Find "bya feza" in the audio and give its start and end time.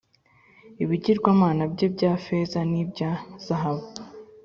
1.95-2.59